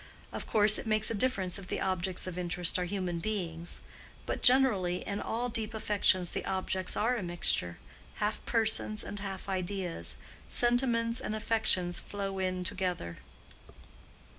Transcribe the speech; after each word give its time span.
Of 0.33 0.47
course, 0.47 0.79
it 0.79 0.87
makes 0.87 1.11
a 1.11 1.13
difference 1.13 1.59
if 1.59 1.67
the 1.67 1.79
objects 1.79 2.25
of 2.25 2.35
interest 2.35 2.79
are 2.79 2.85
human 2.85 3.19
beings; 3.19 3.81
but 4.25 4.41
generally 4.41 5.05
in 5.05 5.21
all 5.21 5.47
deep 5.47 5.75
affections 5.75 6.31
the 6.31 6.43
objects 6.43 6.97
are 6.97 7.15
a 7.15 7.21
mixture—half 7.21 8.43
persons 8.43 9.03
and 9.03 9.19
half 9.19 9.47
ideas—sentiments 9.47 11.21
and 11.21 11.35
affections 11.35 11.99
flow 11.99 12.39
in 12.39 12.63
together." 12.63 13.19